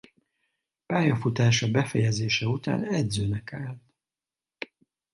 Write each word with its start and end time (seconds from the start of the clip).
Pályafutása 0.85 1.67
befejezése 1.71 2.45
után 2.45 2.83
edzőnek 2.83 3.53
állt. 3.53 3.81